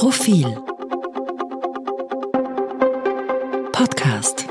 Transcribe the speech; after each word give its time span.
Profil 0.00 0.46
Podcast 3.70 4.46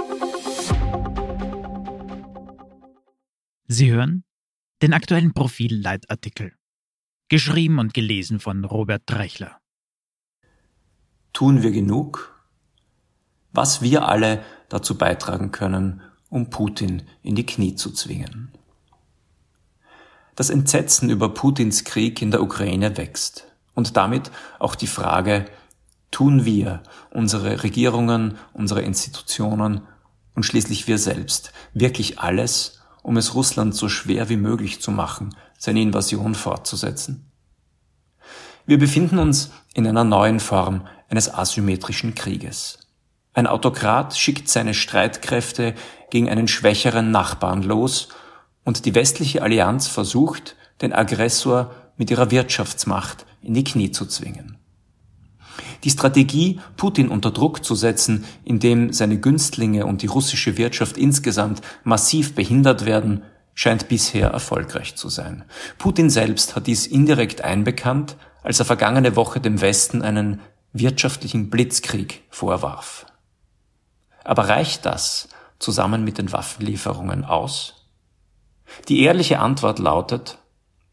Sie 3.65 3.91
hören 3.91 4.25
den 4.83 4.93
aktuellen 4.93 5.33
Profil-Leitartikel, 5.33 6.53
geschrieben 7.29 7.79
und 7.79 7.95
gelesen 7.95 8.39
von 8.39 8.63
Robert 8.63 9.01
Drechler. 9.07 9.57
Tun 11.33 11.63
wir 11.63 11.71
genug? 11.71 12.39
Was 13.51 13.81
wir 13.81 14.07
alle 14.07 14.43
dazu 14.69 14.99
beitragen 14.99 15.51
können, 15.51 16.03
um 16.29 16.51
Putin 16.51 17.07
in 17.23 17.33
die 17.33 17.47
Knie 17.47 17.73
zu 17.73 17.91
zwingen. 17.91 18.51
Das 20.35 20.51
Entsetzen 20.51 21.09
über 21.09 21.33
Putins 21.33 21.85
Krieg 21.85 22.21
in 22.21 22.29
der 22.29 22.43
Ukraine 22.43 22.95
wächst 22.97 23.48
und 23.79 23.95
damit 23.95 24.29
auch 24.59 24.75
die 24.75 24.87
Frage, 24.87 25.45
tun 26.11 26.43
wir, 26.43 26.83
unsere 27.11 27.63
Regierungen, 27.63 28.37
unsere 28.51 28.81
Institutionen 28.81 29.81
und 30.35 30.43
schließlich 30.43 30.87
wir 30.87 30.97
selbst 30.97 31.53
wirklich 31.73 32.19
alles, 32.19 32.81
um 33.03 33.15
es 33.15 33.35
Russland 33.35 33.73
so 33.73 33.87
schwer 33.87 34.27
wie 34.27 34.35
möglich 34.35 34.81
zu 34.81 34.91
machen, 34.91 35.33
seine 35.57 35.81
Invasion 35.81 36.35
fortzusetzen? 36.35 37.31
Wir 38.65 38.77
befinden 38.77 39.17
uns 39.17 39.51
in 39.73 39.87
einer 39.87 40.03
neuen 40.03 40.41
Form 40.41 40.85
eines 41.07 41.33
asymmetrischen 41.33 42.15
Krieges. 42.15 42.79
Ein 43.33 43.47
Autokrat 43.47 44.17
schickt 44.17 44.49
seine 44.49 44.73
Streitkräfte 44.73 45.73
gegen 46.09 46.29
einen 46.29 46.49
schwächeren 46.49 47.11
Nachbarn 47.11 47.63
los 47.63 48.09
und 48.65 48.83
die 48.85 48.93
westliche 48.93 49.41
Allianz 49.41 49.87
versucht, 49.87 50.57
den 50.81 50.91
Aggressor 50.91 51.71
mit 51.95 52.11
ihrer 52.11 52.29
Wirtschaftsmacht 52.31 53.25
in 53.41 53.53
die 53.53 53.63
Knie 53.63 53.91
zu 53.91 54.05
zwingen. 54.05 54.57
Die 55.83 55.89
Strategie, 55.89 56.59
Putin 56.77 57.09
unter 57.09 57.31
Druck 57.31 57.63
zu 57.63 57.75
setzen, 57.75 58.25
indem 58.43 58.91
seine 58.93 59.19
Günstlinge 59.19 59.85
und 59.85 60.01
die 60.01 60.07
russische 60.07 60.57
Wirtschaft 60.57 60.97
insgesamt 60.97 61.61
massiv 61.83 62.35
behindert 62.35 62.85
werden, 62.85 63.23
scheint 63.53 63.87
bisher 63.87 64.29
erfolgreich 64.29 64.95
zu 64.95 65.09
sein. 65.09 65.43
Putin 65.77 66.09
selbst 66.09 66.55
hat 66.55 66.67
dies 66.67 66.87
indirekt 66.87 67.41
einbekannt, 67.41 68.15
als 68.43 68.59
er 68.59 68.65
vergangene 68.65 69.15
Woche 69.15 69.41
dem 69.41 69.59
Westen 69.61 70.01
einen 70.01 70.39
wirtschaftlichen 70.71 71.49
Blitzkrieg 71.49 72.23
vorwarf. 72.29 73.05
Aber 74.23 74.47
reicht 74.47 74.85
das 74.85 75.29
zusammen 75.59 76.03
mit 76.03 76.17
den 76.17 76.31
Waffenlieferungen 76.31 77.25
aus? 77.25 77.85
Die 78.87 79.01
ehrliche 79.01 79.39
Antwort 79.39 79.79
lautet, 79.79 80.37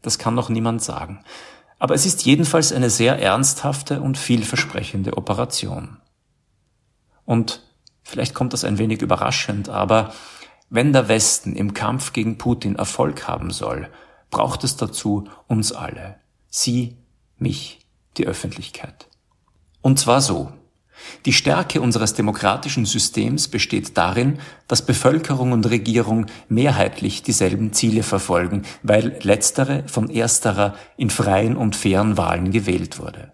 das 0.01 0.17
kann 0.17 0.35
noch 0.35 0.49
niemand 0.49 0.81
sagen. 0.81 1.23
Aber 1.79 1.93
es 1.93 2.05
ist 2.05 2.25
jedenfalls 2.25 2.71
eine 2.71 2.89
sehr 2.89 3.21
ernsthafte 3.21 4.01
und 4.01 4.17
vielversprechende 4.17 5.15
Operation. 5.15 5.97
Und 7.25 7.61
vielleicht 8.03 8.33
kommt 8.33 8.53
das 8.53 8.63
ein 8.63 8.77
wenig 8.77 9.01
überraschend, 9.01 9.69
aber 9.69 10.13
wenn 10.69 10.91
der 10.91 11.07
Westen 11.07 11.55
im 11.55 11.73
Kampf 11.73 12.13
gegen 12.13 12.37
Putin 12.37 12.75
Erfolg 12.75 13.27
haben 13.27 13.51
soll, 13.51 13.89
braucht 14.29 14.63
es 14.63 14.75
dazu 14.75 15.29
uns 15.47 15.71
alle. 15.71 16.19
Sie, 16.49 16.97
mich, 17.37 17.79
die 18.17 18.25
Öffentlichkeit. 18.25 19.07
Und 19.81 19.99
zwar 19.99 20.21
so. 20.21 20.51
Die 21.27 21.33
Stärke 21.33 21.81
unseres 21.81 22.13
demokratischen 22.13 22.85
Systems 22.85 23.49
besteht 23.49 23.97
darin, 23.97 24.39
dass 24.69 24.85
Bevölkerung 24.85 25.51
und 25.51 25.69
Regierung 25.69 26.27
mehrheitlich 26.47 27.21
dieselben 27.21 27.73
Ziele 27.73 28.03
verfolgen, 28.03 28.61
weil 28.81 29.19
letztere 29.23 29.83
von 29.87 30.09
ersterer 30.09 30.75
in 30.95 31.09
freien 31.09 31.57
und 31.57 31.75
fairen 31.75 32.15
Wahlen 32.15 32.51
gewählt 32.51 32.97
wurde. 32.97 33.33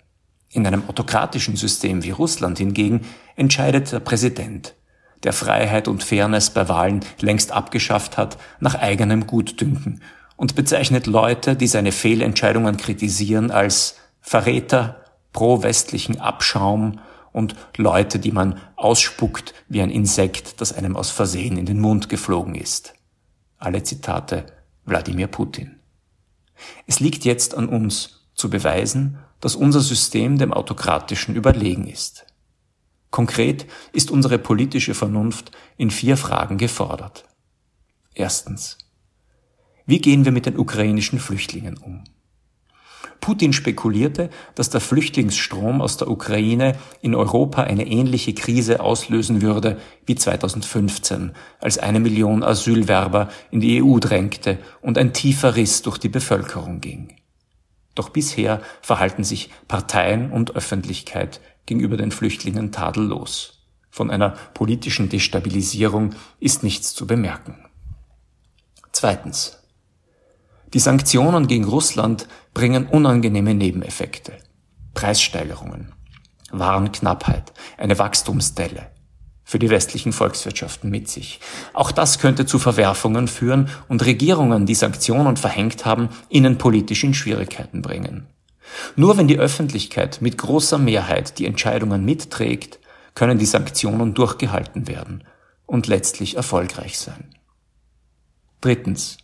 In 0.50 0.66
einem 0.66 0.90
autokratischen 0.90 1.56
System 1.56 2.04
wie 2.04 2.10
Russland 2.10 2.58
hingegen 2.58 3.02
entscheidet 3.36 3.92
der 3.92 4.00
Präsident, 4.00 4.74
der 5.22 5.32
Freiheit 5.32 5.88
und 5.88 6.04
Fairness 6.04 6.50
bei 6.50 6.68
Wahlen 6.68 7.02
längst 7.20 7.52
abgeschafft 7.52 8.18
hat, 8.18 8.40
nach 8.60 8.74
eigenem 8.74 9.28
Gutdünken 9.28 10.02
und 10.36 10.56
bezeichnet 10.56 11.06
Leute, 11.06 11.56
die 11.56 11.68
seine 11.68 11.92
Fehlentscheidungen 11.92 12.78
kritisieren, 12.78 13.52
als 13.52 13.98
Verräter, 14.20 15.04
pro-westlichen 15.32 16.20
Abschaum 16.20 17.00
und 17.34 17.56
Leute, 17.76 18.20
die 18.20 18.32
man 18.32 18.62
ausspuckt 18.78 19.54
wie 19.68 19.82
ein 19.82 19.90
Insekt, 19.90 20.62
das 20.62 20.72
einem 20.72 20.96
aus 20.96 21.10
Versehen 21.10 21.58
in 21.58 21.66
den 21.66 21.82
Mund 21.82 22.08
geflogen 22.08 22.56
ist. 22.56 22.94
Alle 23.58 23.84
Zitate 23.84 24.46
Wladimir 24.86 25.28
Putin. 25.28 25.80
Es 26.88 27.00
liegt 27.00 27.26
jetzt 27.26 27.56
an 27.56 27.68
uns 27.68 28.30
zu 28.34 28.50
beweisen, 28.50 29.18
dass 29.40 29.56
unser 29.56 29.82
System 29.82 30.38
dem 30.38 30.54
autokratischen 30.54 31.36
überlegen 31.36 31.88
ist. 31.88 32.26
Konkret 33.12 33.68
ist 33.92 34.10
unsere 34.10 34.40
politische 34.40 34.96
Vernunft 34.96 35.52
in 35.78 35.92
vier 35.92 36.18
Fragen 36.18 36.58
gefordert. 36.58 37.26
Erstens. 38.16 38.78
Wie 39.86 40.00
gehen 40.00 40.26
wir 40.26 40.32
mit 40.32 40.46
den 40.46 40.58
ukrainischen 40.58 41.20
Flüchtlingen 41.20 41.78
um? 41.78 41.93
Putin 43.24 43.54
spekulierte, 43.54 44.30
dass 44.54 44.70
der 44.70 44.82
Flüchtlingsstrom 44.82 45.82
aus 45.82 45.96
der 45.96 46.10
Ukraine 46.10 46.76
in 47.02 47.16
Europa 47.16 47.64
eine 47.64 47.88
ähnliche 47.88 48.34
Krise 48.34 48.82
auslösen 48.82 49.42
würde 49.42 49.80
wie 50.06 50.16
2015, 50.16 51.32
als 51.62 51.78
eine 51.78 52.02
Million 52.02 52.44
Asylwerber 52.44 53.30
in 53.50 53.62
die 53.62 53.82
EU 53.82 53.98
drängte 54.00 54.60
und 54.82 54.98
ein 54.98 55.14
tiefer 55.14 55.56
Riss 55.56 55.84
durch 55.84 56.00
die 56.00 56.10
Bevölkerung 56.10 56.82
ging. 56.82 57.16
Doch 57.96 58.10
bisher 58.10 58.62
verhalten 58.82 59.24
sich 59.24 59.52
Parteien 59.70 60.30
und 60.30 60.58
Öffentlichkeit 60.58 61.40
gegenüber 61.66 61.96
den 61.96 62.12
Flüchtlingen 62.12 62.74
tadellos. 62.74 63.66
Von 63.90 64.12
einer 64.12 64.32
politischen 64.54 65.08
Destabilisierung 65.08 66.14
ist 66.42 66.62
nichts 66.62 66.94
zu 66.94 67.08
bemerken. 67.08 67.56
Zweitens. 68.92 69.63
Die 70.74 70.80
Sanktionen 70.80 71.48
gegen 71.48 71.66
Russland 71.66 72.28
bringen 72.54 72.88
unangenehme 72.88 73.54
Nebeneffekte. 73.54 74.34
Preissteigerungen, 74.94 75.94
Warenknappheit, 76.52 77.54
eine 77.78 77.98
Wachstumsdelle 78.00 78.92
für 79.44 79.60
die 79.60 79.70
westlichen 79.70 80.14
Volkswirtschaften 80.14 80.90
mit 80.90 81.10
sich. 81.10 81.40
Auch 81.74 81.92
das 81.92 82.18
könnte 82.18 82.46
zu 82.46 82.60
Verwerfungen 82.60 83.28
führen 83.28 83.70
und 83.88 84.06
Regierungen, 84.06 84.66
die 84.66 84.76
Sanktionen 84.76 85.38
verhängt 85.38 85.86
haben, 85.86 86.10
innenpolitisch 86.30 87.04
in 87.04 87.14
Schwierigkeiten 87.14 87.82
bringen. 87.82 88.28
Nur 88.96 89.18
wenn 89.18 89.28
die 89.28 89.38
Öffentlichkeit 89.38 90.22
mit 90.22 90.38
großer 90.38 90.78
Mehrheit 90.78 91.38
die 91.38 91.46
Entscheidungen 91.46 92.06
mitträgt, 92.06 92.80
können 93.14 93.38
die 93.38 93.46
Sanktionen 93.46 94.14
durchgehalten 94.14 94.88
werden 94.88 95.24
und 95.66 95.88
letztlich 95.88 96.36
erfolgreich 96.36 96.98
sein. 96.98 97.36
Drittens. 98.62 99.18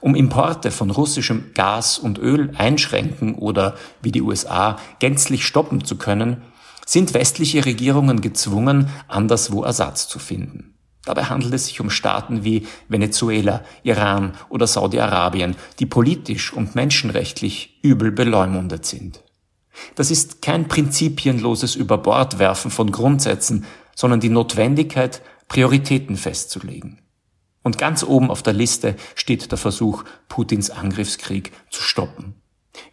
Um 0.00 0.14
Importe 0.14 0.70
von 0.70 0.90
russischem 0.90 1.52
Gas 1.54 1.98
und 1.98 2.18
Öl 2.18 2.52
einschränken 2.56 3.34
oder, 3.34 3.76
wie 4.02 4.12
die 4.12 4.22
USA, 4.22 4.76
gänzlich 4.98 5.46
stoppen 5.46 5.84
zu 5.84 5.96
können, 5.96 6.42
sind 6.86 7.14
westliche 7.14 7.64
Regierungen 7.64 8.20
gezwungen, 8.20 8.88
anderswo 9.06 9.62
Ersatz 9.62 10.08
zu 10.08 10.18
finden. 10.18 10.74
Dabei 11.04 11.24
handelt 11.24 11.54
es 11.54 11.66
sich 11.66 11.80
um 11.80 11.88
Staaten 11.88 12.44
wie 12.44 12.66
Venezuela, 12.88 13.62
Iran 13.84 14.34
oder 14.48 14.66
Saudi-Arabien, 14.66 15.56
die 15.78 15.86
politisch 15.86 16.52
und 16.52 16.74
menschenrechtlich 16.74 17.78
übel 17.82 18.10
beleumundet 18.10 18.84
sind. 18.84 19.22
Das 19.94 20.10
ist 20.10 20.42
kein 20.42 20.68
prinzipienloses 20.68 21.74
Überbordwerfen 21.74 22.70
von 22.70 22.90
Grundsätzen, 22.90 23.64
sondern 23.94 24.20
die 24.20 24.28
Notwendigkeit, 24.28 25.22
Prioritäten 25.48 26.16
festzulegen. 26.16 27.00
Und 27.62 27.78
ganz 27.78 28.02
oben 28.02 28.30
auf 28.30 28.42
der 28.42 28.54
Liste 28.54 28.96
steht 29.14 29.50
der 29.50 29.58
Versuch, 29.58 30.04
Putins 30.28 30.70
Angriffskrieg 30.70 31.52
zu 31.70 31.82
stoppen. 31.82 32.34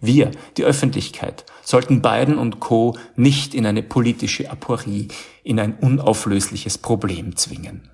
Wir, 0.02 0.32
die 0.58 0.64
Öffentlichkeit, 0.64 1.46
sollten 1.64 2.02
Biden 2.02 2.38
und 2.38 2.60
Co. 2.60 2.98
nicht 3.16 3.54
in 3.54 3.66
eine 3.66 3.84
politische 3.84 4.50
Aporie, 4.52 5.08
in 5.44 5.60
ein 5.60 5.76
unauflösliches 5.76 6.78
Problem 6.78 7.36
zwingen. 7.36 7.90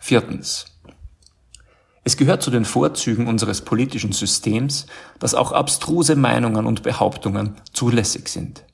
Viertens. 0.00 0.66
Es 2.04 2.16
gehört 2.16 2.42
zu 2.42 2.50
den 2.50 2.64
Vorzügen 2.64 3.26
unseres 3.26 3.62
politischen 3.62 4.12
Systems, 4.12 4.86
dass 5.18 5.34
auch 5.34 5.50
abstruse 5.50 6.14
Meinungen 6.14 6.66
und 6.66 6.82
Behauptungen 6.84 7.56
zulässig 7.72 8.28
sind. 8.28 8.64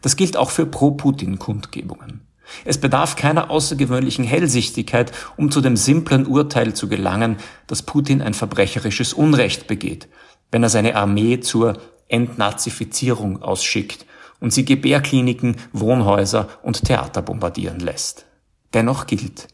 Das 0.00 0.16
gilt 0.16 0.36
auch 0.36 0.50
für 0.50 0.64
Pro-Putin-Kundgebungen. 0.64 2.27
Es 2.64 2.78
bedarf 2.78 3.16
keiner 3.16 3.50
außergewöhnlichen 3.50 4.24
Hellsichtigkeit, 4.24 5.12
um 5.36 5.50
zu 5.50 5.60
dem 5.60 5.76
simplen 5.76 6.26
Urteil 6.26 6.74
zu 6.74 6.88
gelangen, 6.88 7.36
dass 7.66 7.82
Putin 7.82 8.22
ein 8.22 8.34
verbrecherisches 8.34 9.12
Unrecht 9.12 9.66
begeht, 9.66 10.08
wenn 10.50 10.62
er 10.62 10.68
seine 10.68 10.96
Armee 10.96 11.40
zur 11.40 11.78
Entnazifizierung 12.08 13.42
ausschickt 13.42 14.06
und 14.40 14.52
sie 14.52 14.64
Gebärkliniken, 14.64 15.56
Wohnhäuser 15.72 16.48
und 16.62 16.84
Theater 16.84 17.22
bombardieren 17.22 17.80
lässt. 17.80 18.26
Dennoch 18.72 19.06
gilt, 19.06 19.48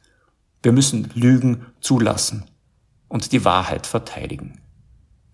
wir 0.62 0.72
müssen 0.72 1.10
Lügen 1.14 1.66
zulassen 1.80 2.44
und 3.08 3.32
die 3.32 3.44
Wahrheit 3.44 3.86
verteidigen. 3.86 4.60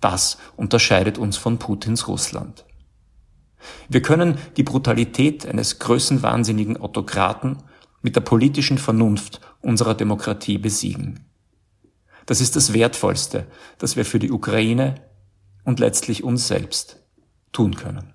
Das 0.00 0.38
unterscheidet 0.56 1.18
uns 1.18 1.36
von 1.36 1.58
Putins 1.58 2.08
Russland. 2.08 2.64
Wir 3.88 4.02
können 4.02 4.38
die 4.56 4.62
Brutalität 4.62 5.46
eines 5.46 5.78
größenwahnsinnigen 5.78 6.76
Autokraten 6.76 7.58
mit 8.02 8.16
der 8.16 8.22
politischen 8.22 8.78
Vernunft 8.78 9.40
unserer 9.60 9.94
Demokratie 9.94 10.58
besiegen. 10.58 11.26
Das 12.26 12.40
ist 12.40 12.56
das 12.56 12.72
Wertvollste, 12.72 13.46
das 13.78 13.96
wir 13.96 14.04
für 14.04 14.18
die 14.18 14.30
Ukraine 14.30 14.94
und 15.64 15.80
letztlich 15.80 16.24
uns 16.24 16.48
selbst 16.48 17.02
tun 17.52 17.74
können. 17.74 18.14